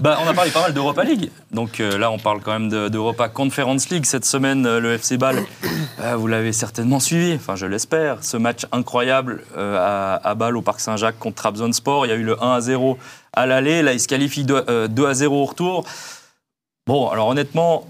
Bah, 0.00 0.18
on 0.24 0.26
a 0.28 0.32
parlé 0.32 0.50
pas 0.50 0.62
mal 0.62 0.72
d'Europa 0.72 1.04
League. 1.04 1.30
Donc 1.52 1.78
euh, 1.80 1.98
là, 1.98 2.10
on 2.10 2.18
parle 2.18 2.40
quand 2.40 2.52
même 2.52 2.70
de- 2.70 2.88
d'Europa 2.88 3.28
Conference 3.28 3.90
League. 3.90 4.06
Cette 4.06 4.24
semaine, 4.24 4.64
euh, 4.64 4.80
le 4.80 4.94
FC 4.94 5.18
Bâle, 5.18 5.44
euh, 6.00 6.16
vous 6.16 6.26
l'avez 6.26 6.52
certainement 6.54 7.00
suivi, 7.00 7.34
enfin 7.34 7.54
je 7.54 7.66
l'espère. 7.66 8.24
Ce 8.24 8.38
match 8.38 8.66
incroyable 8.72 9.42
euh, 9.58 9.76
à, 9.78 10.14
à 10.26 10.34
Bâle, 10.34 10.56
au 10.56 10.62
Parc 10.62 10.80
Saint-Jacques 10.80 11.18
contre 11.18 11.36
Trabzonspor. 11.36 12.06
Il 12.06 12.08
y 12.08 12.12
a 12.12 12.16
eu 12.16 12.22
le 12.22 12.42
1 12.42 12.52
à 12.54 12.60
0 12.62 12.96
à 13.34 13.44
l'aller. 13.46 13.82
Là, 13.82 13.92
il 13.92 14.00
se 14.00 14.08
qualifie 14.08 14.44
2, 14.44 14.64
euh, 14.68 14.88
2 14.88 15.06
à 15.06 15.12
0 15.12 15.36
au 15.42 15.44
retour. 15.44 15.84
Bon, 16.86 17.08
alors 17.08 17.28
honnêtement, 17.28 17.86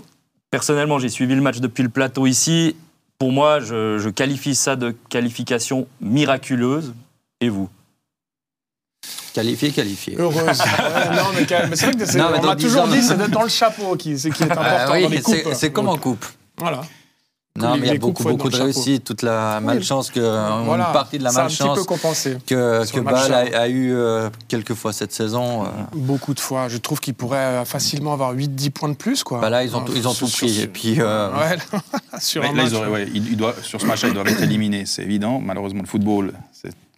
personnellement, 0.51 0.99
j'ai 0.99 1.11
suivi 1.11 1.37
le 1.37 1.41
match 1.43 1.61
depuis 1.61 1.85
le 1.85 1.91
plateau 1.91 2.27
ici. 2.27 2.75
Pour 3.19 3.31
moi, 3.31 3.61
je 3.61 4.09
qualifie 4.09 4.55
ça 4.57 4.75
de 4.75 4.97
qualification 5.11 5.87
miraculeuse. 6.01 6.93
Et 7.41 7.49
vous? 7.51 7.69
Qualifié, 9.32 9.71
qualifié. 9.71 10.17
Heureuse. 10.19 10.37
Ouais, 10.61 11.17
non, 11.17 11.23
mais, 11.35 11.46
c'est 11.77 11.87
vrai 11.87 11.95
que 11.95 12.05
c'est- 12.07 12.19
Non, 12.19 12.30
on 12.37 12.46
m'a 12.46 12.55
10 12.55 12.64
toujours 12.64 12.82
ans- 12.82 12.89
dit 12.89 13.03
c'est 13.03 13.17
d'être 13.17 13.30
dans 13.30 13.43
le 13.43 13.49
chapeau 13.49 13.96
qui, 13.96 14.18
c'est 14.18 14.31
qui 14.31 14.43
est 14.43 14.50
important 14.50 14.67
Ah 14.71 14.93
oui, 14.93 15.03
dans 15.04 15.09
les 15.09 15.21
coupes. 15.23 15.35
c'est 15.45 15.54
c'est 15.54 15.71
comme 15.73 15.89
en 15.89 15.96
coupe. 15.96 16.25
Voilà. 16.59 16.81
Non, 17.57 17.73
mais 17.76 17.89
il 17.89 17.93
y 17.93 17.96
a 17.96 17.99
beaucoup, 17.99 18.23
beaucoup 18.23 18.49
de 18.49 18.57
réussite, 18.57 19.04
toute 19.04 19.23
la 19.23 19.61
malchance, 19.61 20.11
que, 20.11 20.21
Voilà. 20.64 20.86
une 20.86 20.93
partie 20.93 21.18
de 21.18 21.25
la 21.25 21.31
C'est 21.31 21.40
un 21.40 21.46
petit 21.46 21.63
malchance 21.63 22.29
que, 22.46 22.85
sur 22.86 22.95
que 22.96 23.00
Bâle 23.00 23.32
a, 23.32 23.61
a 23.63 23.68
eu 23.68 23.93
euh, 23.93 24.31
quelques 24.49 24.75
fois 24.75 24.93
cette 24.93 25.12
saison. 25.12 25.64
euh. 25.64 25.67
Beaucoup 25.95 26.32
de 26.32 26.40
fois. 26.40 26.68
Je 26.68 26.76
trouve 26.79 27.01
qu'ils 27.01 27.14
pourraient 27.14 27.37
euh, 27.39 27.64
facilement 27.64 28.12
avoir 28.12 28.35
8-10 28.35 28.71
points 28.71 28.89
de 28.89 28.95
plus. 28.95 29.25
Quoi. 29.25 29.40
Bah 29.40 29.51
là, 29.51 29.64
ils 29.64 29.75
ont, 29.76 29.85
ils 29.95 30.07
ont 30.07 30.12
sur- 30.14 30.26
tout 30.29 30.32
sur- 30.32 30.46
pris. 30.46 30.61
Et 30.61 30.67
puis, 30.68 30.96
euh, 31.01 31.29
Ouais, 31.32 31.59
sur 32.20 32.41
Mais 32.42 32.48
un 32.48 32.53
là, 32.55 32.62
match. 32.62 32.73
ils 32.73 32.77
auraient- 32.77 32.89
ouais, 32.89 33.09
il- 33.14 33.37
doit- 33.37 33.56
sur 33.62 33.81
ce 33.81 33.87
match-là, 33.87 34.09
ils 34.11 34.14
doivent 34.14 34.28
être 34.28 34.42
éliminés, 34.42 34.84
c'est 34.87 35.03
évident. 35.03 35.41
Malheureusement, 35.41 35.83
le 35.83 35.89
football, 35.89 36.33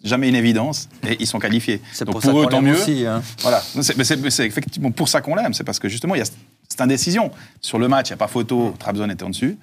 jamais 0.04 0.28
une 0.28 0.34
évidence. 0.34 0.88
Et 1.08 1.16
ils 1.20 1.26
sont 1.26 1.38
qualifiés. 1.38 1.80
c'est 1.92 2.04
Donc 2.04 2.14
pour, 2.14 2.22
pour, 2.22 2.30
ça 2.30 2.36
eux, 2.36 2.42
qu'on 2.44 2.48
tant 2.50 2.60
l'aime 2.60 2.72
mieux. 2.74 2.80
aussi. 2.80 3.06
hein. 3.06 3.22
Voilà. 3.42 3.60
C'est- 3.80 3.96
mais 3.96 4.04
C'est 4.04 4.16
mais 4.16 4.30
c'est 4.30 4.46
effectivement 4.46 4.90
pour 4.90 5.08
ça 5.08 5.20
qu'on 5.20 5.34
l'aime. 5.34 5.54
C'est 5.54 5.64
parce 5.64 5.78
que 5.78 5.88
justement, 5.88 6.14
il 6.14 6.18
y 6.18 6.22
a 6.22 6.24
cette 6.68 6.80
indécision. 6.80 7.30
Sur 7.60 7.78
le 7.78 7.88
match, 7.88 8.08
il 8.08 8.12
n'y 8.12 8.14
a 8.14 8.18
pas 8.18 8.28
photo. 8.28 8.74
Trabzon 8.78 9.08
était 9.10 9.24
en 9.24 9.30
dessus. 9.30 9.56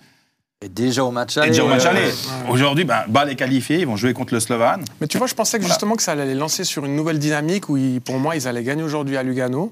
Et 0.62 0.68
déjà 0.68 1.06
au 1.06 1.12
match 1.12 1.38
Et 1.38 1.40
aller. 1.40 1.52
déjà 1.52 1.64
au 1.64 1.68
match 1.70 1.84
euh. 1.86 2.12
Aujourd'hui, 2.50 2.84
ben, 2.84 3.04
Bâle 3.08 3.30
est 3.30 3.36
qualifié. 3.36 3.80
Ils 3.80 3.88
vont 3.88 3.96
jouer 3.96 4.14
contre 4.14 4.34
le 4.34 4.42
Slovan. 4.42 4.82
Mais 5.00 5.08
tu 5.08 5.18
vois, 5.18 5.28
je 5.28 5.34
pensais 5.34 5.58
que 5.58 5.64
Voilà. 5.64 5.74
justement 5.76 5.96
que 5.96 6.04
ça 6.04 6.12
allait 6.12 6.26
les 6.26 6.36
lancer 6.36 6.66
sur 6.66 6.84
une 6.86 6.96
nouvelle 6.98 7.18
dynamique 7.18 7.70
où, 7.70 7.78
ils- 7.78 8.02
pour 8.02 8.20
moi, 8.20 8.36
ils 8.36 8.46
allaient 8.48 8.64
gagner 8.64 8.84
aujourd'hui 8.84 9.16
à 9.16 9.24
Lugano. 9.24 9.72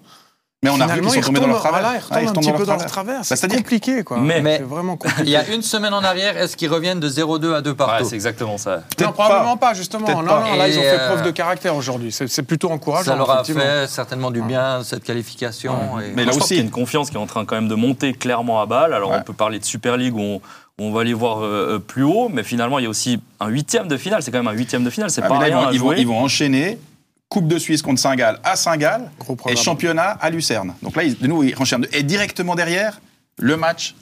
Mais 0.63 0.71
on 0.71 0.81
a 0.81 0.87
vu 0.87 1.01
qu'ils 1.01 1.09
ils 1.09 1.11
sont 1.23 1.27
tombés 1.27 1.39
dans 1.39 1.47
leur 1.47 1.59
travers. 1.59 1.81
voilà, 1.81 1.99
ils 1.99 2.13
Ouais, 2.15 2.27
retombent 2.29 2.37
un 2.37 2.51
petit 2.51 2.57
peu 2.57 2.65
dans 2.65 2.77
leur 2.77 2.85
travers. 2.87 3.15
Bah, 3.17 3.21
C'est 3.23 3.35
C'est-à-dire 3.35 3.59
compliqué, 3.59 4.03
quoi. 4.03 4.17
Mais- 4.17 4.57
vraiment 4.57 4.97
Il 5.19 5.29
y 5.29 5.35
a 5.35 5.47
une 5.53 5.61
semaine 5.61 5.93
en 5.93 6.03
arrière, 6.03 6.35
est-ce 6.35 6.57
qu'ils 6.57 6.71
reviennent 6.71 6.99
de 6.99 7.07
0-2 7.07 7.53
à 7.53 7.61
2 7.61 7.69
Ouais, 7.69 7.75
partout 7.75 8.05
c'est 8.09 8.15
exactement 8.15 8.57
ça. 8.57 8.81
Non, 8.99 9.11
probablement 9.11 9.57
pas, 9.57 9.75
justement. 9.75 10.07
Non, 10.07 10.23
pas. 10.25 10.49
non, 10.49 10.55
là, 10.57 10.67
ils 10.67 10.79
ont 10.79 10.81
fait 10.81 10.99
euh, 10.99 11.09
preuve 11.09 11.23
de 11.25 11.29
caractère 11.31 11.75
aujourd'hui. 11.75 12.11
C'est 12.11 12.41
plutôt 12.41 12.71
encourageant. 12.71 13.11
Ça 13.11 13.15
leur 13.15 13.29
a 13.29 13.43
fait 13.43 13.85
certainement 13.87 14.31
du 14.31 14.41
bien, 14.41 14.81
cette 14.83 15.03
qualification. 15.03 15.99
et- 15.99 16.11
Mais 16.15 16.25
là 16.25 16.31
aussi- 16.35 16.47
qu'il 16.47 16.57
y 16.57 16.59
a 16.59 16.63
une 16.63 16.71
confiance 16.71 17.11
qui 17.11 17.17
est 17.17 17.19
en 17.19 17.27
train 17.27 17.45
quand 17.45 17.55
même 17.55 17.67
de 17.67 17.75
monter 17.75 18.13
clairement 18.13 18.59
à 18.59 18.65
Bâle. 18.65 18.93
Alors 18.93 19.11
Ouais. 19.11 19.17
on 19.19 19.23
peut 19.23 19.33
parler 19.33 19.59
de 19.59 19.65
Super 19.65 19.95
League 19.95 20.15
où 20.15 20.41
on, 20.79 20.91
va 20.91 21.03
les 21.03 21.13
voir 21.13 21.43
euh, 21.43 21.75
euh, 21.75 21.79
plus 21.79 22.03
haut, 22.03 22.29
mais 22.33 22.43
finalement 22.43 22.79
il 22.79 22.83
y 22.83 22.85
a 22.87 22.89
aussi 22.89 23.19
un 23.39 23.47
huitième 23.49 23.87
de 23.87 23.95
finale. 23.97 24.23
C'est 24.23 24.31
quand 24.31 24.39
même 24.39 24.47
un 24.47 24.51
huitième 24.57 24.83
de 24.83 24.89
finale, 24.89 25.11
c'est 25.11 25.21
Ah, 25.23 25.27
pas 25.27 25.39
là, 25.39 25.47
ils 25.49 25.53
rien 25.53 25.61
vont- 25.61 25.67
à 25.67 25.71
ils, 25.73 25.79
vont, 25.79 25.85
jouer. 25.89 25.95
ils 25.99 26.07
vont 26.07 26.19
enchaîner 26.19 26.79
Coupe 27.29 27.47
de 27.47 27.57
Suisse 27.57 27.81
contre 27.81 27.99
Saint-Gall 27.99 28.39
à 28.43 28.55
Saint-Gall 28.55 29.11
et 29.49 29.55
championnat 29.55 30.11
à 30.21 30.29
Lucerne. 30.29 30.73
Donc 30.81 30.95
là, 30.95 31.03
ils- 31.03 31.17
de 31.17 31.27
nouveau, 31.27 31.43
ils 31.43 31.55
enchaînent. 31.59 31.85
Et 31.91 32.03
directement 32.03 32.55
derrière, 32.55 33.01
le 33.37 33.57
match 33.57 33.95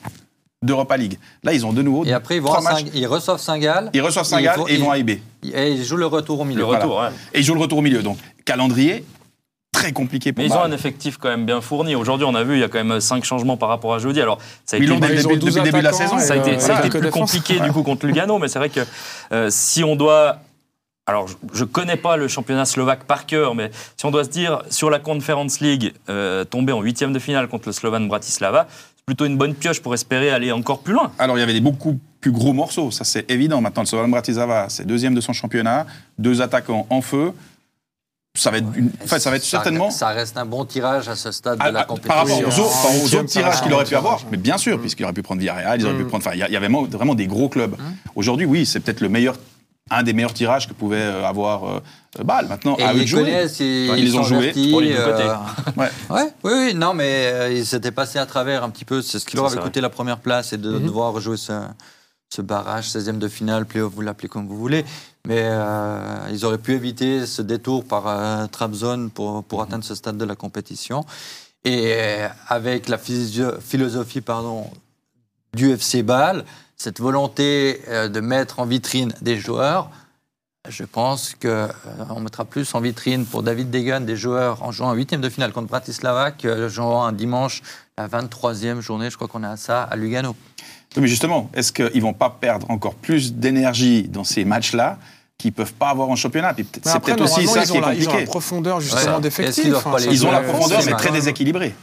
d'Europa 0.61 0.95
League. 0.97 1.17
Là, 1.43 1.53
ils 1.53 1.65
ont 1.65 1.73
de 1.73 1.81
nouveau 1.81 2.05
Et 2.05 2.13
après, 2.13 2.35
ils, 2.37 2.41
vont. 2.41 2.53
Saint- 2.59 3.07
reçoivent 3.07 3.39
Saint-Gall. 3.39 3.89
Ils 3.93 4.01
reçoivent 4.01 4.25
Saint-Gall 4.25 4.59
et 4.67 4.75
ils 4.75 4.79
vont 4.79 4.91
à 4.91 4.97
IB. 4.97 5.21
Et 5.43 5.71
ils 5.71 5.83
jouent 5.83 5.97
le 5.97 6.05
retour 6.05 6.39
au 6.39 6.45
milieu. 6.45 6.59
Le 6.59 6.65
retour, 6.65 6.97
ouais. 6.99 7.07
Et 7.33 7.39
ils 7.39 7.43
jouent 7.43 7.55
le 7.55 7.61
retour 7.61 7.79
au 7.79 7.81
milieu. 7.81 8.01
Donc, 8.03 8.17
calendrier 8.45 9.03
très 9.73 9.91
compliqué 9.91 10.31
pour 10.31 10.41
Mais 10.41 10.49
ils 10.49 10.53
ont 10.53 10.61
un 10.63 10.71
effectif 10.71 11.17
quand 11.17 11.27
même 11.27 11.45
bien 11.45 11.59
fourni. 11.61 11.95
Aujourd'hui, 11.95 12.25
on 12.29 12.33
a 12.33 12.43
vu, 12.43 12.53
il 12.55 12.59
y 12.61 12.63
a 12.63 12.69
quand 12.69 12.81
même 12.83 12.99
cinq 13.01 13.25
changements 13.25 13.57
par 13.57 13.67
rapport 13.69 13.93
à 13.93 13.99
jeudi. 13.99 14.21
Alors, 14.21 14.39
ça 14.65 14.77
a 14.77 14.79
Mais 14.79 14.85
été 14.85 14.95
dès 14.99 15.07
le 15.09 15.13
Ils 15.15 15.25
ont 15.27 15.29
début, 15.31 15.39
12 15.41 15.49
depuis 15.55 15.59
le 15.59 15.71
début 15.71 15.77
de 15.79 15.83
la 15.83 15.91
saison. 15.93 16.17
ça 16.19 16.33
a 16.33 16.37
été, 16.37 16.51
euh, 16.55 16.59
ça 16.59 16.77
a 16.77 16.85
été 16.85 16.97
plus 16.99 17.11
compliqué 17.11 17.59
du 17.59 17.71
coup 17.73 17.83
contre 17.83 18.05
Lugano, 18.05 18.39
mais 18.39 18.47
c'est 18.47 18.59
vrai 18.59 18.69
que 18.69 18.79
euh, 19.33 19.49
si 19.51 19.83
on 19.83 19.95
doit. 19.95 20.37
Alors, 21.07 21.27
je 21.53 21.59
ne 21.63 21.65
connais 21.69 21.97
pas 21.97 22.17
le 22.17 22.27
championnat 22.27 22.65
slovaque 22.65 23.03
par 23.03 23.27
cœur, 23.27 23.53
mais 23.53 23.69
si 23.95 24.05
on 24.07 24.11
doit 24.11 24.23
se 24.23 24.29
dire 24.29 24.63
sur 24.71 24.89
la 24.89 24.97
Conference 24.97 25.59
League, 25.59 25.93
euh, 26.09 26.43
tomber 26.45 26.73
en 26.73 26.81
huitième 26.81 27.13
de 27.13 27.19
finale 27.19 27.47
contre 27.47 27.67
le 27.69 27.73
Slovan 27.73 28.07
Bratislava, 28.07 28.65
c'est 28.97 29.05
plutôt 29.05 29.25
une 29.25 29.37
bonne 29.37 29.53
pioche 29.53 29.81
pour 29.83 29.93
espérer 29.93 30.31
aller 30.31 30.51
encore 30.51 30.79
plus 30.79 30.93
loin. 30.95 31.11
Alors, 31.19 31.37
il 31.37 31.41
y 31.41 31.43
avait 31.43 31.53
des 31.53 31.61
beaucoup 31.61 31.99
plus 32.21 32.31
gros 32.31 32.53
morceaux, 32.53 32.89
ça 32.89 33.03
c'est 33.03 33.29
évident. 33.29 33.61
Maintenant, 33.61 33.83
le 33.83 33.87
Slovan 33.87 34.09
Bratislava, 34.09 34.65
c'est 34.69 34.85
deuxième 34.87 35.13
de 35.13 35.21
son 35.21 35.31
championnat, 35.31 35.85
deux 36.17 36.41
attaquants 36.41 36.87
en 36.89 37.01
feu. 37.01 37.33
Ça 38.35 38.49
va 38.49 38.57
être, 38.57 38.65
une- 38.75 38.89
enfin, 39.03 39.19
ça 39.19 39.29
va 39.29 39.35
être 39.35 39.45
certainement. 39.45 39.91
Ça 39.91 40.07
reste 40.07 40.35
un 40.37 40.45
bon 40.45 40.65
tirage 40.65 41.07
à 41.07 41.15
ce 41.15 41.31
stade 41.31 41.57
Ah, 41.61 41.69
de 41.69 41.73
la 41.75 41.81
ah, 41.81 41.85
compétition. 41.85 42.09
par 42.15 42.27
rapport 42.27 42.39
aux, 42.39 42.59
autres, 42.59 42.75
enfin, 42.75 42.89
aux 42.97 43.01
Huitième, 43.03 43.21
autres 43.21 43.29
ça 43.31 43.39
tirages 43.41 43.61
qu'il 43.61 43.73
aurait 43.73 43.85
pu 43.85 43.95
avoir, 43.95 44.21
mais 44.31 44.37
bien 44.37 44.57
sûr, 44.57 44.81
puisqu'il 44.81 45.03
aurait 45.03 45.13
pu 45.13 45.21
prendre 45.21 45.39
Villarreal, 45.39 45.79
ils 45.79 45.85
auraient 45.85 45.95
pu 45.95 46.03
Mm. 46.03 46.07
prendre. 46.07 46.25
Enfin, 46.25 46.35
il 46.35 46.39
y 46.41 46.45
il 46.49 46.55
avait 46.55 46.57
vraiment, 46.67 46.83
vraiment 46.83 47.13
des 47.15 47.27
gros 47.27 47.47
clubs. 47.47 47.75
Aujourd'hui, 48.15 48.47
oui, 48.47 48.65
c'est 48.65 48.79
peut-être 48.79 49.01
le 49.01 49.07
meilleur, 49.09 49.37
un 49.91 50.01
des 50.03 50.13
meilleurs 50.13 50.33
tirages 50.33 50.67
que 50.67 50.73
pouvait 50.73 50.97
euh, 50.97 51.23
avoir 51.25 51.63
euh, 51.65 51.79
Bâle. 52.23 52.47
Maintenant, 52.47 52.75
Et 52.77 52.83
à 52.83 52.93
eux 52.93 52.95
ils 52.95 52.97
de 52.97 53.01
les 53.01 53.07
jouer. 53.07 53.19
connaissent, 53.23 53.59
ils, 53.59 53.99
ils 53.99 54.17
ont 54.17 54.23
Pour 54.23 54.81
les 54.81 54.93
deux 54.95 55.03
côtés. 55.03 55.31
Ouais. 55.77 55.89
Ouais, 56.09 56.33
oui, 56.43 56.51
oui, 56.55 56.73
non, 56.73 56.93
mais 56.93 57.27
euh, 57.27 57.51
ils 57.51 57.65
s'étaient 57.65 57.91
passés 57.91 58.17
à 58.17 58.25
travers 58.25 58.63
un 58.63 58.69
petit 58.71 58.85
peu. 58.85 59.01
C'est 59.01 59.19
ce 59.19 59.25
qui 59.25 59.35
leur 59.35 59.45
avait 59.45 59.57
coûté 59.61 59.81
la 59.81 59.89
première 59.89 60.19
place 60.19 60.53
et 60.53 60.57
de 60.57 60.71
Mhm. 60.71 60.85
devoir 60.87 61.13
rejouer 61.13 61.37
ce, 61.37 61.53
ce 62.33 62.41
barrage, 62.41 62.87
16e 62.89 63.19
de 63.19 63.27
finale, 63.27 63.65
playoff, 63.67 63.93
vous 63.93 64.01
l'appelez 64.01 64.27
comme 64.27 64.47
vous 64.47 64.57
voulez. 64.57 64.85
Mais 65.27 65.41
euh, 65.43 65.99
ils 66.31 66.45
auraient 66.45 66.57
pu 66.57 66.73
éviter 66.73 67.25
ce 67.27 67.41
détour 67.43 67.85
par 67.85 68.07
euh, 68.07 68.47
Trabzon 68.47 69.09
pour, 69.13 69.43
pour 69.43 69.61
atteindre 69.61 69.83
ce 69.83 69.93
stade 69.93 70.17
de 70.17 70.25
la 70.25 70.35
compétition. 70.35 71.05
Et 71.63 71.93
euh, 71.95 72.27
avec 72.47 72.89
la 72.89 72.97
philosophie 72.97 74.21
pardon, 74.21 74.67
du 75.55 75.71
FC 75.71 76.01
Bâle, 76.01 76.43
cette 76.77 76.99
volonté 76.99 77.81
euh, 77.87 78.07
de 78.09 78.19
mettre 78.19 78.59
en 78.59 78.65
vitrine 78.65 79.13
des 79.21 79.37
joueurs, 79.37 79.89
je 80.67 80.83
pense 80.83 81.35
qu'on 81.39 82.19
mettra 82.19 82.43
plus 82.43 82.73
en 82.73 82.79
vitrine 82.81 83.25
pour 83.25 83.43
David 83.43 83.69
Degan 83.69 84.03
des 84.03 84.15
joueurs 84.15 84.63
en 84.63 84.71
jouant 84.71 84.89
un 84.89 84.93
huitième 84.95 85.21
de 85.21 85.29
finale 85.29 85.51
contre 85.51 85.67
Bratislava 85.67 86.31
que 86.31 86.67
jouant 86.69 87.03
un 87.05 87.11
dimanche, 87.11 87.61
la 87.97 88.07
23e 88.07 88.79
journée, 88.81 89.09
je 89.11 89.15
crois 89.15 89.27
qu'on 89.27 89.43
est 89.43 89.47
à 89.47 89.57
ça, 89.57 89.83
à 89.83 89.95
Lugano. 89.95 90.35
Oui, 90.95 91.01
Mais 91.03 91.07
justement, 91.07 91.51
est-ce 91.53 91.71
qu'ils 91.71 92.01
vont 92.01 92.13
pas 92.13 92.29
perdre 92.31 92.69
encore 92.71 92.95
plus 92.95 93.33
d'énergie 93.33 94.03
dans 94.07 94.23
ces 94.23 94.43
matchs-là 94.43 94.97
qu'ils 95.37 95.53
peuvent 95.53 95.73
pas 95.73 95.89
avoir 95.89 96.09
en 96.09 96.15
championnat? 96.15 96.55
C'est 96.83 96.99
peut-être 96.99 97.21
aussi 97.21 97.45
ça 97.47 97.63
ils 97.63 97.69
qui 97.69 97.77
est 97.77 97.79
ont 97.79 97.81
la- 97.81 97.93
Ils 97.93 98.01
ont 98.07 98.11
la 98.11 98.11
compliqué. 98.13 98.25
profondeur 98.25 98.77
Ouais. 98.77 98.81
justement 98.83 99.13
qu'ils 99.15 99.21
d'effectifs. 99.21 99.83
pas 99.83 99.89
hein, 99.91 100.07
Ils 100.09 100.25
ont 100.25 100.31
la 100.31 100.41
profondeur, 100.41 100.79
mais 100.79 100.83
c'est 100.91 100.95
très 100.97 101.11
déséquilibrée. 101.11 101.75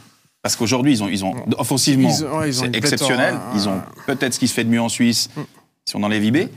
Parce 0.43 0.57
qu'aujourd'hui, 0.57 0.91
ils 0.91 1.01
ont, 1.03 1.07
ils 1.07 1.23
ont 1.23 1.33
offensivement, 1.57 2.09
Ils 2.09 2.25
ouais, 2.25 2.49
ils 2.49 2.59
ont 2.59 2.65
c'est 2.65 2.75
exceptionnel. 2.75 3.35
Ils 3.55 3.69
ont 3.69 3.81
peut-être 4.05 4.33
ce 4.33 4.39
qui 4.39 4.49
se 4.49 4.53
fait 4.53 4.65
de 4.65 4.69
mieux 4.69 4.81
en 4.81 4.89
Suisse, 4.89 5.29
Mm. 5.35 5.41
si 5.85 5.95
on 5.95 6.03
enlève 6.03 6.23
IB. 6.23 6.49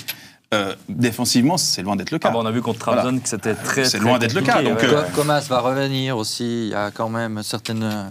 Euh, 0.55 0.75
défensivement, 0.89 1.57
c'est 1.57 1.83
loin 1.83 1.95
d'être 1.97 2.11
le 2.11 2.19
cas. 2.19 2.29
Ah 2.29 2.33
bon, 2.33 2.43
on 2.43 2.47
a 2.47 2.51
vu 2.51 2.63
contre 2.63 2.81
Trabzon 2.81 3.19
que 3.21 3.29
c'était 3.29 3.55
très. 3.55 3.85
C'est 3.85 3.99
très 3.99 4.07
loin 4.07 4.19
d'être 4.19 4.35
le 4.35 4.43
cas, 4.43 4.61
donc, 4.63 4.79
ouais. 4.79 4.85
euh, 4.87 5.03
Co- 5.05 5.13
Comas 5.17 5.41
va 5.49 5.61
revenir 5.61 6.17
aussi, 6.17 6.67
il 6.67 6.69
y 6.71 6.75
a 6.75 6.91
quand 6.91 7.09
même 7.09 7.43
certaines, 7.45 8.11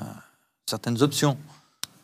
certaines 0.66 1.02
options. 1.02 1.38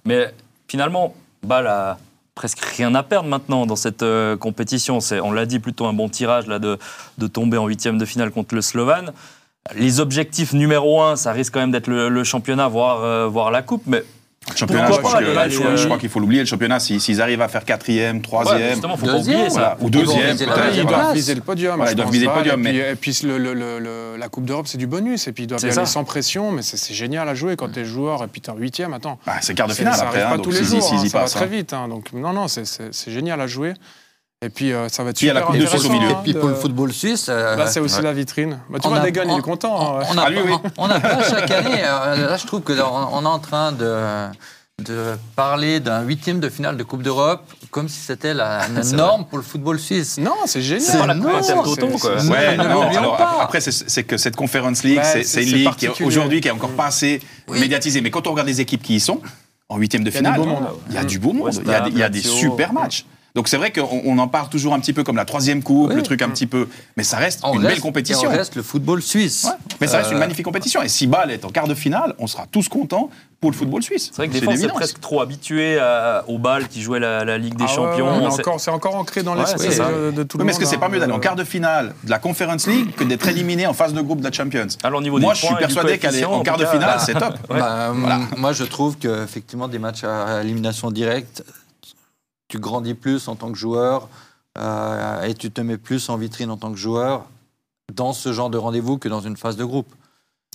Mais 0.06 0.34
finalement, 0.68 1.16
Bâle 1.44 1.68
a 1.68 1.98
presque 2.36 2.60
rien 2.60 2.94
à 2.96 3.04
perdre 3.04 3.28
maintenant 3.30 3.66
dans 3.66 3.76
cette 3.76 4.04
euh, 4.04 4.36
compétition. 4.38 5.00
C'est, 5.00 5.20
on 5.22 5.32
l'a 5.32 5.46
dit, 5.46 5.60
plutôt 5.60 5.86
un 5.86 5.94
bon 5.94 6.08
tirage 6.10 6.48
là, 6.48 6.60
de, 6.60 6.78
de 7.18 7.28
tomber 7.28 7.58
en 7.58 7.68
huitième 7.68 7.98
de 7.98 8.06
finale 8.06 8.32
contre 8.32 8.56
le 8.56 8.62
Slovan. 8.62 9.12
Les 9.76 10.00
objectifs 10.00 10.54
numéro 10.54 11.02
un, 11.02 11.16
ça 11.16 11.32
risque 11.32 11.54
quand 11.54 11.60
même 11.60 11.72
d'être 11.72 11.88
le, 11.88 12.10
le 12.10 12.24
championnat, 12.24 12.68
voire, 12.68 13.04
euh, 13.04 13.28
voire 13.28 13.52
la 13.52 13.62
coupe. 13.62 13.84
Mais 13.86 14.04
Le 14.50 14.56
championnat, 14.58 14.88
je, 14.92 14.98
pas 15.00 15.20
que- 15.20 15.64
euh, 15.64 15.86
crois 15.86 15.98
qu'il 16.00 16.10
faut 16.10 16.20
l'oublier, 16.20 16.42
le 16.42 16.48
championnat, 16.48 16.80
s'ils 16.80 17.22
arrivent 17.22 17.44
à 17.44 17.48
faire 17.48 17.64
quatrième, 17.64 18.18
ouais, 18.18 18.22
troisième, 18.24 18.72
justement, 18.72 18.98
faut 18.98 19.06
pas 19.06 19.12
Deuxième, 19.14 19.36
oublier 19.36 19.50
ça. 19.52 19.54
voilà, 19.60 19.78
ou 19.80 19.90
deuxième, 19.92 20.36
peut-être. 20.38 20.76
Ils 20.76 20.82
doivent 20.82 20.88
place. 21.00 21.14
viser 21.14 21.36
le 21.36 21.42
podium. 21.42 21.76
Voilà, 21.76 21.92
ils 21.92 21.96
doivent 21.96 22.10
viser 22.12 22.26
le 22.26 22.32
podium, 22.32 22.60
Et 22.60 22.64
puis, 22.72 22.80
mais- 22.80 22.92
et 22.92 22.96
puis 22.96 23.20
le- 23.24 23.38
le- 23.38 23.54
le- 23.54 23.78
le- 23.80 24.16
la 24.18 24.30
Coupe 24.30 24.46
d'Europe, 24.46 24.66
c'est 24.68 24.80
du 24.80 24.88
bonus. 24.88 25.28
Et 25.28 25.32
puis 25.32 25.44
ils 25.44 25.48
doivent 25.48 25.62
y 25.62 25.66
aller 25.66 25.74
ça. 25.76 25.86
sans 25.86 26.04
pression. 26.06 26.52
Mais 26.52 26.64
c'est 26.64 26.78
c'est 26.78 26.96
génial 26.96 27.30
à 27.30 27.36
jouer 27.36 27.56
quand 27.56 27.72
t'es 27.72 27.86
joueur 27.86 28.24
et 28.24 28.28
puis 28.28 28.42
t'es 28.42 28.50
en 28.50 28.58
huitième. 28.58 28.94
Attends. 28.96 29.20
Bah, 29.28 29.34
c'est 29.42 29.54
quart 29.54 29.68
de 29.68 29.74
finale 29.74 29.94
ça 29.94 30.02
après, 30.08 30.22
arrive 30.22 30.26
hein, 30.26 30.30
pas 30.32 30.36
donc 30.38 30.46
tous 30.46 30.52
les 30.52 30.64
jours. 30.64 30.92
hein, 30.92 31.04
y 31.06 31.10
ça 31.10 31.20
va 31.20 31.26
très 31.26 31.46
hein. 31.46 31.48
vite. 31.48 31.76
Donc 31.88 32.12
non, 32.14 32.34
non, 32.34 32.48
c'est 32.48 32.92
génial 33.12 33.40
à 33.40 33.46
jouer. 33.48 33.76
Et 34.44 34.50
puis 34.50 34.74
euh, 34.74 34.90
ça 34.90 35.04
va 35.04 35.12
être 35.12 35.18
Puis 35.18 35.28
il 35.28 35.28
y 35.28 35.32
a 35.32 35.36
la 35.36 35.42
super 35.42 35.52
Coupe 35.52 35.62
de 35.62 35.66
Suisse 35.68 35.86
au 35.86 35.90
milieu. 35.92 36.08
hein, 36.08 36.18
Et 36.20 36.24
puis 36.24 36.34
pour 36.34 36.50
le 36.50 36.56
football 36.56 36.92
suisse, 36.92 37.28
euh, 37.30 37.56
Là, 37.56 37.68
c'est 37.68 37.80
aussi 37.80 37.98
Ouais. 37.98 38.02
la 38.04 38.14
vitrine. 38.14 38.60
Bah, 38.70 38.80
tu 38.82 38.88
On 38.88 38.90
vois, 38.90 39.00
a- 39.00 39.06
Degan, 39.06 39.30
il 39.30 39.38
est 39.38 39.42
content. 39.42 40.00
hein. 40.00 40.04
On 40.12 40.18
a, 40.18 40.24
Ah, 40.26 40.30
lui, 40.32 40.40
oui. 40.44 40.54
on, 40.78 40.86
on 40.86 40.90
a 40.90 41.00
pas 41.00 41.22
chaque 41.30 41.52
année. 41.52 41.84
euh, 41.86 42.28
Là, 42.28 42.38
je 42.38 42.48
trouve 42.48 42.62
qu'on 42.62 42.74
on 42.74 43.22
est 43.24 43.28
en 43.28 43.38
train 43.38 43.72
de, 43.72 43.96
de 44.84 45.16
parler 45.36 45.80
d'un 45.80 46.02
huitième 46.02 46.40
de 46.40 46.50
finale 46.50 46.76
de 46.76 46.82
Coupe 46.82 47.04
d'Europe 47.04 47.44
comme 47.70 47.88
si 47.88 48.00
c'était 48.00 48.34
la, 48.34 48.68
norme 48.94 49.26
pour 49.26 49.38
le 49.38 49.44
football 49.44 49.80
suisse. 49.80 50.18
Non, 50.18 50.34
c'est 50.48 50.62
génial. 50.64 50.82
C'est 50.90 50.98
pas 50.98 51.06
la 51.06 51.14
après, 53.42 53.62
c'est- 53.62 54.04
que 54.04 54.18
cette 54.18 54.36
Conference 54.36 54.82
League, 54.84 54.98
Ouais, 54.98 55.24
c'est 55.24 55.44
une 55.44 55.50
ligue 55.54 55.76
qui, 55.76 56.04
aujourd'hui, 56.04 56.42
qui 56.42 56.48
est 56.48 56.52
encore 56.52 56.72
pas 56.72 56.88
assez 56.88 57.22
Oui. 57.48 57.60
médiatisée. 57.60 58.02
Mais 58.02 58.10
quand 58.10 58.26
on 58.26 58.32
regarde 58.32 58.48
les 58.48 58.60
équipes 58.60 58.82
qui 58.82 58.96
y 58.96 59.00
sont, 59.00 59.22
en 59.70 59.78
huitième 59.78 60.04
de 60.04 60.10
Il 60.10 60.14
y 60.14 60.18
a 60.18 60.20
finale, 60.20 60.34
du 60.34 60.40
beau 60.40 60.46
monde. 60.48 60.68
il 60.90 60.96
y 60.96 60.98
a 60.98 61.04
du 61.04 61.20
beau 61.20 61.32
monde. 61.34 61.52
Il 61.94 61.98
y 62.00 62.04
a 62.04 62.10
des, 62.10 62.22
super 62.22 62.74
matchs. 62.74 63.06
Donc 63.36 63.48
c'est 63.48 63.58
vrai 63.58 63.72
qu'on 63.72 64.02
on 64.06 64.18
en 64.18 64.28
parle 64.28 64.50
toujours 64.50 64.74
un 64.74 64.80
petit 64.80 64.92
peu 64.94 65.04
comme 65.04 65.16
la 65.16 65.26
troisième 65.26 65.64
coupe, 65.64 65.90
Oui. 65.90 65.96
le 65.96 66.04
truc 66.04 66.22
un 66.22 66.30
petit 66.30 66.48
peu, 66.48 66.68
mais 66.98 67.04
ça 67.04 67.18
reste 67.18 67.40
On 67.44 67.54
une 67.54 67.60
reste- 67.60 67.70
belle 67.76 67.82
compétition. 67.82 68.30
et 68.30 68.34
on 68.34 68.38
reste 68.38 68.56
le 68.56 68.64
football 68.64 69.02
suisse. 69.02 69.46
Ouais. 69.46 69.52
Mais 69.80 69.88
ça 69.88 69.98
reste 70.00 70.12
une 70.12 70.18
Euh, 70.18 70.20
magnifique 70.20 70.44
compétition. 70.46 70.82
Et 70.82 70.90
si 70.90 71.08
Bâle 71.08 71.32
est 71.32 71.46
en 71.46 71.50
quart 71.50 71.68
de 71.68 71.74
finale, 71.74 72.14
on 72.20 72.28
sera 72.28 72.46
tous 72.52 72.68
contents 72.68 73.10
pour 73.40 73.50
le 73.50 73.56
football 73.56 73.82
suisse. 73.82 74.10
C'est 74.12 74.18
vrai 74.18 74.28
que 74.28 74.34
des 74.34 74.42
fois, 74.42 74.54
on 74.54 74.76
presque 74.76 75.00
trop 75.00 75.22
habitué 75.22 75.80
à- 75.80 76.24
au 76.28 76.38
bal 76.38 76.68
qui 76.68 76.82
jouait 76.82 77.00
la, 77.00 77.24
la 77.26 77.38
Ligue 77.38 77.56
des 77.56 77.64
Ah 77.68 77.74
Champions. 77.74 78.12
ouais, 78.12 78.20
mais 78.20 78.26
encore- 78.28 78.60
C'est 78.60 78.70
encore 78.70 78.96
ancré 78.96 79.24
dans 79.24 79.34
l'esprit 79.34 79.70
de, 79.70 80.12
de 80.12 80.24
tout 80.24 80.38
Oui, 80.38 80.42
le 80.42 80.44
mais 80.44 80.44
monde. 80.44 80.50
est-ce 80.50 80.60
que 80.60 80.66
c'est 80.66 80.78
pas 80.78 80.88
hein. 80.88 80.90
mieux 80.90 81.00
d'aller 81.00 81.14
en 81.14 81.18
Euh, 81.18 81.20
quart 81.20 81.36
de 81.36 81.44
finale 81.46 81.96
de 82.04 82.10
la 82.10 82.20
Conference 82.20 82.68
League 82.68 82.94
que 82.96 83.04
d'être 83.06 83.28
éliminé 83.28 83.66
en 83.66 83.74
phase 83.74 83.94
de 83.94 84.02
groupe 84.02 84.20
de 84.20 84.26
la 84.26 84.32
Champions? 84.32 84.68
Alors, 84.84 85.00
au 85.00 85.04
niveau 85.04 85.18
Moi, 85.20 85.34
je 85.34 85.46
suis 85.46 85.56
persuadé 85.56 85.98
qu'aller 85.98 86.26
en 86.26 86.42
quart 86.44 86.58
de 86.58 86.66
finale, 86.66 86.96
bah, 86.98 87.04
c'est 87.04 87.14
top. 87.14 87.36
Bah, 87.50 87.94
Moi, 88.38 88.52
je 88.54 88.64
trouve 88.66 88.98
qu'effectivement, 88.98 89.68
des 89.70 89.80
matchs 89.80 90.04
à 90.04 90.42
élimination 90.44 90.92
directe, 90.92 91.44
tu 92.52 92.60
grandis 92.60 92.94
plus 92.96 93.30
en 93.30 93.36
tant 93.36 93.50
que 93.52 93.58
joueur 93.58 94.10
euh, 94.58 95.24
et 95.24 95.34
tu 95.34 95.50
te 95.52 95.62
mets 95.62 95.78
plus 95.78 96.10
en 96.10 96.18
vitrine 96.18 96.52
en 96.52 96.58
tant 96.58 96.70
que 96.72 96.78
joueur 96.78 97.26
dans 97.96 98.12
ce 98.12 98.34
genre 98.34 98.50
de 98.50 98.58
rendez-vous 98.58 98.98
que 98.98 99.08
dans 99.08 99.22
une 99.22 99.38
phase 99.38 99.56
de 99.56 99.64
groupe. 99.64 99.88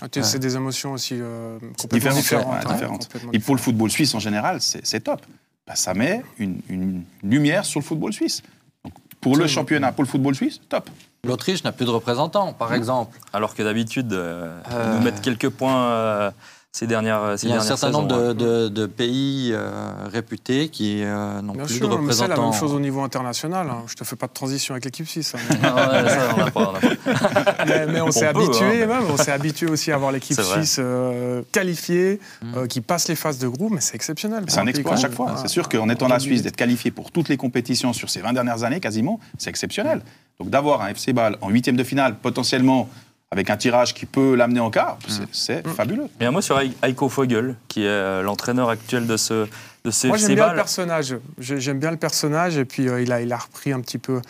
ah, 0.02 0.08
tu- 0.10 0.22
C'est 0.22 0.38
des 0.38 0.56
émotions 0.56 0.92
aussi 0.92 1.14
euh, 1.18 1.58
complètement 1.80 2.10
Différentes, 2.14 2.16
différentes. 2.22 2.46
ouais, 2.52 2.70
hein, 2.70 2.74
différentes. 2.74 3.04
complètement 3.06 3.32
Et 3.32 3.38
pour 3.38 3.54
le 3.54 3.60
football 3.62 3.90
suisse 3.90 4.14
en 4.14 4.18
général, 4.18 4.60
c'est 4.60 5.00
top. 5.00 5.22
Bah, 5.66 5.74
ça 5.74 5.94
met 5.94 6.22
une, 6.38 6.60
une 6.68 7.02
lumière 7.22 7.64
sur 7.64 7.80
le 7.80 7.84
football 7.86 8.12
suisse. 8.12 8.42
Donc, 8.84 8.92
pour 9.22 9.36
le 9.36 9.46
championnat, 9.46 9.92
pour 9.92 10.04
le 10.04 10.08
football 10.08 10.34
suisse, 10.34 10.60
top. 10.68 10.90
L'Autriche 11.24 11.64
n'a 11.64 11.72
plus 11.72 11.86
de 11.86 11.90
représentants, 11.90 12.52
par 12.52 12.72
exemple. 12.74 13.18
Alors 13.32 13.54
que 13.54 13.62
d'habitude, 13.62 14.12
euh, 14.12 14.60
ils 14.70 14.74
Euh. 14.74 14.96
nous 14.98 15.02
mettent 15.04 15.22
quelques 15.22 15.48
points 15.48 15.86
euh, 15.86 16.30
ces 16.78 16.86
dernières 16.86 17.38
ces 17.38 17.46
Il 17.46 17.50
y 17.50 17.52
a 17.54 17.56
un 17.56 17.60
certain 17.60 17.88
nombre 17.90 18.08
de, 18.08 18.32
de- 18.34 18.68
de 18.68 18.84
pays 18.84 19.50
euh, 19.54 19.70
réputés 20.12 20.68
qui 20.68 21.02
euh, 21.02 21.40
n'ont 21.40 21.54
Bien 21.54 21.64
plus 21.64 21.76
sûr, 21.76 21.88
de 21.88 21.96
mais 21.96 22.12
c'est 22.12 22.28
la 22.28 22.34
représentants. 22.34 22.50
même 22.50 22.60
chose 22.60 22.74
au 22.74 22.80
niveau 22.80 23.00
international. 23.00 23.68
hein. 23.70 23.84
Je 23.86 23.94
te 23.94 24.04
fais 24.04 24.16
pas 24.16 24.26
de 24.26 24.32
transition 24.34 24.74
avec 24.74 24.84
l'équipe 24.84 25.08
suisse. 25.08 25.34
hein. 25.34 25.38
Ah 25.62 26.02
ouais, 26.02 26.08
ça, 26.10 26.28
on 26.34 26.36
n'a 26.38 26.50
pas, 26.50 26.68
on 26.68 26.72
n'a 26.72 26.80
pas. 26.80 27.64
mais, 27.66 27.86
mais 27.86 28.00
on, 28.02 28.10
s'est 28.10 28.26
habitué, 28.26 28.82
hein, 28.82 28.86
même, 28.88 29.04
on 29.10 29.16
s'est 29.16 29.32
habitué 29.32 29.68
aussi 29.70 29.90
à 29.90 29.96
voir 29.96 30.12
l'équipe 30.12 30.36
C'est 30.36 30.42
vrai. 30.42 30.56
suisse 30.58 30.76
euh, 30.78 31.40
qualifiée, 31.50 32.20
Mm. 32.42 32.54
euh, 32.56 32.66
qui 32.66 32.82
passe 32.82 33.08
les 33.08 33.16
phases 33.16 33.38
de 33.38 33.48
groupe, 33.48 33.72
mais 33.72 33.80
c'est 33.80 33.94
exceptionnel. 33.94 34.44
C'est 34.48 34.58
un 34.60 34.66
exploit 34.66 34.92
à 34.92 34.96
chaque 34.96 35.14
fois. 35.14 35.28
Ah, 35.30 35.36
C'est 35.40 35.48
sûr 35.48 35.70
qu'en 35.70 35.88
étant 35.88 36.08
la 36.08 36.18
Suisse, 36.18 36.42
d'être 36.42 36.56
qualifié 36.56 36.90
pour 36.90 37.10
toutes 37.10 37.30
les 37.30 37.38
compétitions 37.38 37.94
sur 37.94 38.10
ces 38.10 38.20
20 38.20 38.34
dernières 38.34 38.64
années, 38.64 38.80
quasiment, 38.80 39.18
c'est 39.38 39.48
exceptionnel. 39.48 40.02
Donc 40.38 40.50
d'avoir 40.50 40.82
un 40.82 40.88
FC 40.88 41.14
Bâle 41.14 41.38
en 41.40 41.48
huitième 41.48 41.76
de 41.76 41.84
finale, 41.84 42.16
potentiellement 42.20 42.88
avec 43.36 43.50
un 43.50 43.56
tirage 43.58 43.92
qui 43.94 44.06
peut 44.06 44.34
l'amener 44.34 44.60
en 44.60 44.70
quart, 44.70 44.98
c'est- 45.08 45.22
c'est 45.32 45.68
fabuleux. 45.68 46.08
Et 46.20 46.24
un 46.24 46.30
mot 46.30 46.40
sur 46.40 46.58
Heiko 46.82 47.08
Fogel, 47.10 47.54
qui 47.68 47.82
est 47.82 47.88
euh, 47.88 48.22
l'entraîneur 48.22 48.70
actuel 48.70 49.06
de 49.06 49.16
ce 49.16 49.46
de 49.84 49.90
ce 49.92 50.08
Moi, 50.08 50.16
j'aime 50.16 50.34
bien 50.34 50.48
le 50.48 50.54
personnage. 50.56 51.16
J'ai- 51.38 51.60
J'aime 51.60 51.78
bien 51.78 51.90
le 51.92 51.96
personnage, 51.96 52.56
et 52.56 52.64
puis 52.64 52.88
euh, 52.88 53.00
il, 53.02 53.12
a, 53.12 53.20
il 53.20 53.32
a 53.32 53.36
repris 53.38 53.72
un 53.72 53.80
petit 53.80 53.98
peu 53.98 54.20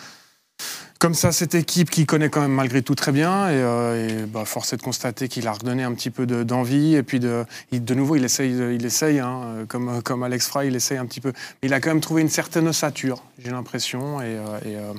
comme 0.98 1.14
ça 1.14 1.30
cette 1.30 1.54
équipe 1.54 1.90
qu'il 1.90 2.06
connaît 2.06 2.30
quand 2.30 2.40
même 2.40 2.52
malgré 2.52 2.82
tout 2.82 2.94
très 2.94 3.12
bien. 3.12 3.48
Et, 3.48 3.52
euh, 3.54 4.08
et, 4.24 4.26
bah, 4.26 4.44
force 4.44 4.72
est 4.72 4.76
de 4.78 4.82
constater 4.82 5.28
qu'il 5.28 5.46
a 5.46 5.52
redonné 5.52 5.82
un 5.84 5.92
petit 5.94 6.10
peu 6.10 6.26
de- 6.26 6.42
d'envie. 6.42 6.94
et 6.94 7.02
puis 7.02 7.20
de, 7.20 7.44
il- 7.72 7.84
de 7.84 7.94
nouveau, 7.94 8.16
il 8.16 8.24
essaye, 8.24 8.52
il 8.74 8.84
essaye 8.84 9.18
hein, 9.20 9.64
comme, 9.68 10.02
comme 10.02 10.22
Alex 10.22 10.48
Fry, 10.48 10.66
il 10.68 10.76
essaye 10.76 10.98
un 10.98 11.06
petit 11.06 11.20
peu. 11.20 11.32
Mais 11.62 11.68
il 11.68 11.74
a 11.74 11.80
quand 11.80 11.90
même 11.90 12.00
trouvé 12.00 12.22
une 12.22 12.28
certaine 12.30 12.66
ossature, 12.68 13.22
j'ai 13.38 13.50
l'impression. 13.50 14.20
Et, 14.20 14.24
euh, 14.24 14.58
et, 14.64 14.76
euh, 14.76 14.92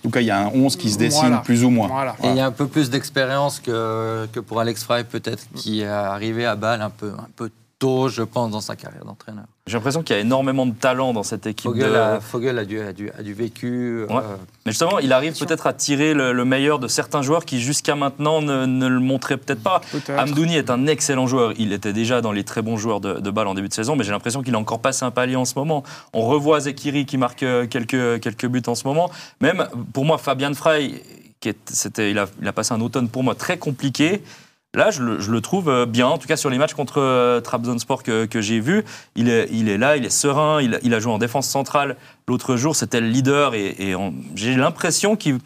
En 0.00 0.08
tout 0.08 0.10
cas, 0.10 0.20
il 0.20 0.26
y 0.26 0.30
a 0.30 0.40
un 0.40 0.46
11 0.48 0.76
qui 0.76 0.90
se 0.90 0.96
dessine 0.98 1.20
Voilà. 1.28 1.38
plus 1.38 1.62
ou 1.62 1.70
moins. 1.70 1.88
voilà. 1.88 2.16
Et 2.22 2.28
il 2.28 2.36
y 2.36 2.40
a 2.40 2.46
un 2.46 2.50
peu 2.52 2.66
plus 2.66 2.88
d'expérience 2.90 3.60
que, 3.60 4.26
que 4.32 4.40
pour 4.40 4.58
Alex 4.60 4.82
Fry, 4.84 5.04
peut-être, 5.04 5.44
qui 5.54 5.82
est 5.82 5.86
arrivé 5.86 6.46
à 6.46 6.56
Bâle 6.56 6.80
un 6.80 6.88
peu, 6.90 7.10
un 7.18 7.28
peu 7.36 7.50
tôt, 7.80 8.08
je 8.08 8.22
pense, 8.22 8.52
dans 8.52 8.60
sa 8.60 8.76
carrière 8.76 9.04
d'entraîneur. 9.04 9.46
J'ai 9.66 9.76
l'impression 9.76 10.02
qu'il 10.02 10.14
y 10.14 10.18
a 10.18 10.22
énormément 10.22 10.66
de 10.66 10.72
talent 10.74 11.12
dans 11.12 11.22
cette 11.22 11.46
équipe. 11.46 11.70
Fogel, 11.70 11.90
de- 11.90 11.96
a, 11.96 12.20
Fogel 12.20 12.58
a, 12.58 12.64
du, 12.64 12.78
a, 12.78 12.92
du, 12.92 13.10
a 13.10 13.22
du 13.22 13.34
vécu. 13.34 14.04
Ouais. 14.08 14.16
euh, 14.16 14.36
Mais 14.66 14.72
justement, 14.72 14.98
il 14.98 15.12
arrive 15.12 15.36
peut-être 15.38 15.66
à 15.66 15.72
tirer 15.72 16.12
le, 16.14 16.32
le 16.32 16.44
meilleur 16.44 16.78
de 16.78 16.86
certains 16.88 17.22
joueurs 17.22 17.44
qui 17.44 17.58
jusqu'à 17.60 17.94
maintenant 17.96 18.42
ne, 18.42 18.66
ne 18.66 18.86
le 18.86 19.00
montraient 19.00 19.38
peut-être 19.38 19.62
pas. 19.62 19.80
Peut-être. 19.90 20.10
Amdouni 20.18 20.56
est 20.56 20.70
un 20.70 20.86
excellent 20.86 21.26
joueur. 21.26 21.52
Il 21.58 21.72
était 21.72 21.92
déjà 21.92 22.20
dans 22.20 22.32
les 22.32 22.44
très 22.44 22.62
bons 22.62 22.76
joueurs 22.76 23.00
de, 23.00 23.14
de 23.14 23.30
balle 23.30 23.48
en 23.48 23.54
début 23.54 23.68
de 23.68 23.74
saison, 23.74 23.96
mais 23.96 24.04
j'ai 24.04 24.12
l'impression 24.12 24.42
qu'il 24.42 24.54
a 24.54 24.58
encore 24.58 24.80
passé 24.80 25.04
un 25.04 25.10
palier 25.10 25.36
en 25.36 25.44
ce 25.46 25.54
moment. 25.58 25.82
On 26.12 26.22
revoit 26.26 26.60
Zekiri 26.60 27.06
qui 27.06 27.16
marque 27.16 27.42
euh, 27.42 27.66
quelques, 27.66 28.20
quelques 28.20 28.46
buts 28.46 28.62
en 28.66 28.74
ce 28.74 28.86
moment. 28.86 29.10
Même 29.40 29.66
pour 29.94 30.04
moi, 30.04 30.18
Fabian 30.18 30.52
Frey, 30.52 30.92
qui 31.40 31.48
est- 31.48 31.70
c'était, 31.70 32.10
il, 32.10 32.18
a, 32.18 32.26
il 32.42 32.46
a 32.46 32.52
passé 32.52 32.74
un 32.74 32.80
automne 32.82 33.08
pour 33.08 33.22
moi 33.24 33.34
très 33.34 33.56
compliqué. 33.56 34.22
Là, 34.74 34.92
je 34.92 35.02
le, 35.02 35.18
je 35.20 35.32
le 35.32 35.40
trouve 35.40 35.68
euh, 35.68 35.84
bien, 35.84 36.06
en 36.06 36.16
tout 36.18 36.28
cas 36.28 36.36
sur 36.36 36.48
les 36.48 36.56
matchs 36.58 36.74
contre 36.74 37.00
euh, 37.00 37.40
Trabzonspor 37.40 38.04
que, 38.04 38.24
que 38.26 38.40
j'ai 38.40 38.60
vus. 38.60 38.84
Il 39.16 39.28
est, 39.28 39.48
il 39.50 39.68
est 39.68 39.78
là, 39.78 39.96
il 39.96 40.04
est 40.04 40.10
serein, 40.10 40.62
il, 40.62 40.78
il 40.84 40.94
a 40.94 41.00
joué 41.00 41.12
en 41.12 41.18
défense 41.18 41.48
centrale 41.48 41.96
l'autre 42.28 42.54
jour, 42.54 42.76
c'était 42.76 43.00
le 43.00 43.08
leader 43.08 43.54
et, 43.56 43.96
j'ai 44.36 44.54
l'impression 44.54 45.16
qu'il 45.16 45.38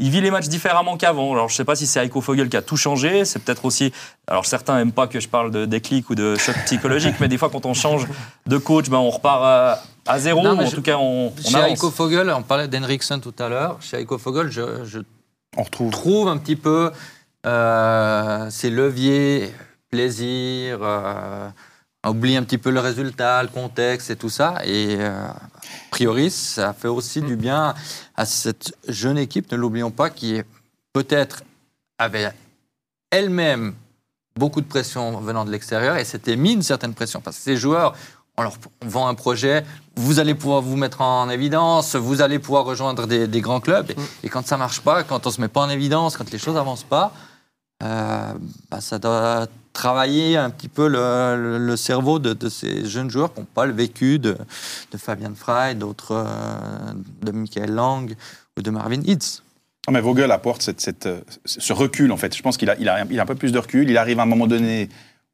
il 0.00 0.10
vit 0.10 0.20
les 0.20 0.30
matchs 0.30 0.48
différemment 0.48 0.96
qu'avant. 0.98 1.32
Alors, 1.32 1.48
je 1.48 1.54
ne 1.54 1.56
sais 1.56 1.64
pas 1.64 1.74
si 1.74 1.86
c'est 1.86 1.98
Heiko 1.98 2.20
Fogel 2.20 2.48
qui 2.50 2.56
a 2.56 2.62
tout 2.62 2.76
changé. 2.76 3.24
C'est 3.24 3.40
peut-être 3.40 3.64
aussi. 3.64 3.90
Alors, 4.28 4.46
certains 4.46 4.76
n'aiment 4.76 4.92
pas 4.92 5.08
que 5.08 5.18
je 5.18 5.26
parle 5.28 5.50
de 5.50 5.64
déclic 5.64 6.08
ou 6.10 6.14
de 6.14 6.36
choc 6.36 6.54
psychologique, 6.66 7.16
mais 7.18 7.26
des 7.26 7.36
fois, 7.36 7.48
quand 7.50 7.66
on 7.66 7.74
change 7.74 8.06
de 8.46 8.58
coach, 8.58 8.88
ben, 8.90 8.98
on 8.98 9.10
repart 9.10 9.42
à, 9.42 9.82
à 10.06 10.18
zéro. 10.20 10.42
Non, 10.44 10.52
ou 10.52 10.56
mais 10.56 10.64
en 10.66 10.68
je- 10.68 10.76
tout 10.76 10.82
cas, 10.82 10.98
on, 10.98 11.32
on 11.36 11.42
Chez 11.42 11.56
avance. 11.56 11.70
Heiko 11.70 11.90
Fogel, 11.90 12.30
on 12.30 12.42
parlait 12.42 12.68
d'Henriksen 12.68 13.20
tout 13.20 13.34
à 13.40 13.48
l'heure. 13.48 13.78
Chez 13.80 13.96
Heiko 13.96 14.18
Fogel, 14.18 14.50
je, 14.52 14.84
je 14.84 15.00
On 15.56 15.64
retrouve. 15.64 15.90
trouve 15.90 16.28
un 16.28 16.36
petit 16.36 16.54
peu 16.56 16.92
euh, 17.46 18.50
ces 18.50 18.70
leviers, 18.70 19.52
plaisir, 19.90 20.78
euh, 20.82 21.48
oublie 22.06 22.36
un 22.36 22.42
petit 22.42 22.58
peu 22.58 22.70
le 22.70 22.80
résultat, 22.80 23.42
le 23.42 23.48
contexte 23.48 24.10
et 24.10 24.16
tout 24.16 24.28
ça. 24.28 24.56
Et 24.64 24.96
euh, 24.98 25.26
a 25.26 25.36
priori, 25.90 26.30
ça 26.30 26.72
fait 26.72 26.88
aussi 26.88 27.22
du 27.22 27.36
bien 27.36 27.74
à 28.16 28.26
cette 28.26 28.74
jeune 28.88 29.18
équipe, 29.18 29.50
ne 29.52 29.56
l'oublions 29.56 29.90
pas, 29.90 30.10
qui 30.10 30.42
peut-être 30.92 31.42
avait 31.98 32.32
elle-même 33.10 33.74
beaucoup 34.36 34.60
de 34.60 34.66
pression 34.66 35.18
venant 35.20 35.44
de 35.44 35.50
l'extérieur 35.50 35.96
et 35.96 36.04
s'était 36.04 36.36
mis 36.36 36.52
une 36.52 36.62
certaine 36.62 36.94
pression 36.94 37.20
parce 37.20 37.36
que 37.36 37.42
ces 37.42 37.56
joueurs, 37.56 37.94
on 38.38 38.42
leur 38.42 38.54
vend 38.84 39.08
un 39.08 39.14
projet, 39.14 39.64
vous 39.96 40.20
allez 40.20 40.34
pouvoir 40.34 40.62
vous 40.62 40.76
mettre 40.76 41.00
en 41.00 41.28
évidence, 41.28 41.96
vous 41.96 42.22
allez 42.22 42.38
pouvoir 42.38 42.64
rejoindre 42.64 43.06
des, 43.06 43.26
des 43.26 43.40
grands 43.40 43.60
clubs. 43.60 43.90
Et, 43.90 43.96
et 44.26 44.28
quand 44.28 44.46
ça 44.46 44.56
marche 44.56 44.80
pas, 44.80 45.02
quand 45.02 45.26
on 45.26 45.30
se 45.30 45.40
met 45.40 45.48
pas 45.48 45.60
en 45.62 45.68
évidence, 45.68 46.16
quand 46.16 46.30
les 46.30 46.38
choses 46.38 46.56
avancent 46.56 46.84
pas, 46.84 47.12
euh, 47.82 48.32
bah, 48.70 48.80
ça 48.80 48.98
doit 48.98 49.46
travailler 49.72 50.36
un 50.36 50.50
petit 50.50 50.68
peu 50.68 50.88
le, 50.88 51.36
le- 51.36 51.58
le 51.58 51.76
cerveau 51.76 52.18
de, 52.18 52.32
de 52.32 52.48
ces 52.48 52.86
jeunes 52.86 53.10
joueurs 53.10 53.32
qui 53.32 53.40
n'ont 53.40 53.46
pas 53.46 53.66
le 53.66 53.72
vécu 53.72 54.18
de, 54.18 54.36
de 54.92 54.96
Fabian 54.98 55.32
Frey, 55.36 55.74
d'autres, 55.74 56.12
euh, 56.12 56.92
de 57.22 57.30
Michael 57.32 57.72
Lang 57.74 58.14
ou 58.56 58.62
de 58.62 58.70
Marvin 58.70 59.00
Hitz. 59.04 59.42
Non, 59.86 59.92
mais 59.94 60.00
Vogel 60.00 60.30
apporte 60.32 60.62
cette- 60.62 60.80
cette, 60.80 61.08
ce 61.44 61.72
recul, 61.72 62.10
en 62.12 62.16
fait. 62.16 62.36
Je 62.36 62.42
pense 62.42 62.56
qu'il 62.56 62.68
a, 62.70 62.76
il 62.78 62.88
a, 62.88 63.04
il 63.10 63.18
a 63.18 63.22
un 63.22 63.26
peu 63.26 63.34
plus 63.36 63.52
de 63.52 63.58
recul. 63.58 63.88
Il 63.88 63.96
arrive 63.96 64.18
à 64.20 64.24
un 64.24 64.26
moment 64.26 64.46
donné 64.46 64.88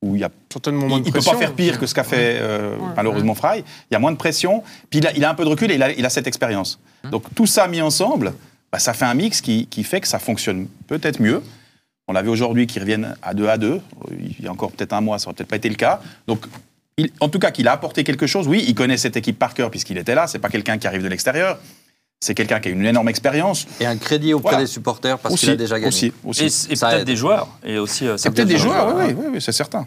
où 0.05 0.15
il 0.15 0.21
y 0.21 0.25
a 0.25 0.31
il 0.57 1.13
peut 1.13 1.21
pas 1.21 1.35
faire 1.37 1.53
pire 1.55 1.79
que 1.81 1.87
ce 1.87 1.95
qu'a 1.95 2.05
fait 2.05 2.39
euh, 2.41 2.77
Ouais. 2.77 2.85
malheureusement 2.97 3.35
Fry. 3.35 3.65
Il 3.91 3.95
y 3.95 3.97
a 3.97 3.99
moins 3.99 4.13
de 4.13 4.17
pression, 4.17 4.63
puis 4.91 5.01
il 5.01 5.07
a, 5.07 5.13
il 5.17 5.25
a 5.25 5.31
un 5.31 5.35
peu 5.35 5.45
de 5.45 5.49
recul 5.49 5.71
et 5.71 5.75
il 5.75 5.83
a, 5.83 5.91
il 5.93 6.05
a 6.07 6.11
cette 6.11 6.27
expérience. 6.27 6.79
Mmh. 7.05 7.11
Donc 7.11 7.25
tout 7.35 7.47
ça 7.47 7.67
mis 7.69 7.81
ensemble, 7.81 8.35
bah, 8.73 8.79
ça 8.79 8.93
fait 8.95 9.05
un 9.05 9.15
mix 9.15 9.41
qui, 9.41 9.67
qui 9.67 9.83
fait 9.85 10.01
que 10.01 10.09
ça 10.09 10.19
fonctionne 10.19 10.69
peut-être 10.87 11.21
mieux. 11.21 11.43
On 12.07 12.13
l'a 12.13 12.23
vu 12.23 12.29
aujourd'hui 12.29 12.67
qu'ils 12.67 12.83
reviennent 12.83 13.17
à 13.23 13.33
2 13.35 13.49
à 13.49 13.57
2. 13.59 13.81
Il 14.21 14.45
y 14.45 14.47
a 14.47 14.53
encore 14.53 14.71
peut-être 14.73 14.93
un 14.93 15.01
mois, 15.01 15.19
ça 15.19 15.25
n'aurait 15.27 15.37
peut-être 15.37 15.49
pas 15.49 15.57
été 15.57 15.69
le 15.71 15.75
cas. 15.77 16.01
Donc, 16.27 16.45
il- 16.99 17.11
en 17.21 17.29
tout 17.31 17.39
cas, 17.39 17.51
qu'il 17.51 17.67
a 17.67 17.73
apporté 17.73 18.05
quelque 18.05 18.27
chose, 18.27 18.47
oui, 18.47 18.63
il 18.69 18.75
connaît 18.75 18.99
cette 18.99 19.17
équipe 19.17 19.39
par 19.39 19.55
cœur 19.55 19.71
puisqu'il 19.71 19.97
était 19.97 20.15
là. 20.15 20.27
C'est 20.27 20.39
pas 20.39 20.51
quelqu'un 20.51 20.77
qui 20.79 20.87
arrive 20.87 21.03
de 21.03 21.09
l'extérieur. 21.09 21.59
C'est 22.21 22.35
quelqu'un 22.35 22.61
qui 22.61 22.69
a 22.69 22.73
une 22.73 22.85
énorme 22.87 23.09
expérience. 23.09 23.67
Et 23.81 23.87
un 23.87 23.97
crédit 23.97 24.33
auprès 24.33 24.51
Voilà. 24.53 24.65
des 24.65 24.71
supporters 24.71 25.19
parce 25.19 25.35
aussi, 25.35 25.47
qu'il 25.47 25.55
a 25.55 25.57
déjà 25.57 25.77
gagné. 25.77 25.89
aussi, 25.89 26.13
aussi. 26.25 26.45
Et, 26.71 26.77
peut-être 26.77 27.05
des 27.05 27.17
joueurs. 27.17 27.49
Et 27.65 27.79
aussi, 27.79 28.07
euh, 28.07 28.17
C'est 28.17 28.31
peut-être 28.31 28.49
des 28.49 28.57
joueurs, 28.59 28.95
oui, 28.97 29.05
oui, 29.09 29.15
oui, 29.17 29.27
oui, 29.35 29.41
c'est 29.43 29.53
certain. 29.53 29.87